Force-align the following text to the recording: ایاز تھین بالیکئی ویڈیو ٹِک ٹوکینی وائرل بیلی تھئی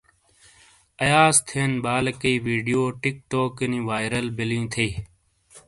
ایاز 1.03 1.35
تھین 1.47 1.71
بالیکئی 1.83 2.35
ویڈیو 2.47 2.81
ٹِک 3.01 3.15
ٹوکینی 3.29 3.79
وائرل 3.89 4.25
بیلی 4.37 4.59
تھئی 4.73 4.89